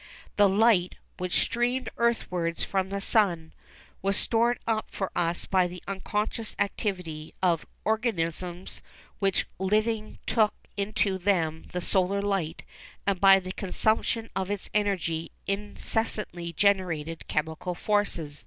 The 0.35 0.49
light 0.49 0.95
'which 1.17 1.41
streamed 1.43 1.87
earthwards 1.95 2.63
from 2.63 2.89
the 2.89 2.99
sun' 2.99 3.53
was 4.01 4.17
stored 4.17 4.57
up 4.65 4.89
for 4.89 5.11
us 5.15 5.45
by 5.45 5.67
the 5.67 5.83
unconscious 5.87 6.55
activity 6.57 7.35
of 7.43 7.67
'organisms 7.85 8.81
which 9.19 9.45
living 9.59 10.17
took 10.25 10.55
into 10.75 11.19
them 11.19 11.65
the 11.71 11.81
solar 11.81 12.19
light, 12.23 12.63
and 13.05 13.21
by 13.21 13.39
the 13.39 13.51
consumption 13.51 14.31
of 14.35 14.49
its 14.49 14.71
energy 14.73 15.31
incessantly 15.45 16.51
generated 16.51 17.27
chemical 17.27 17.75
forces. 17.75 18.39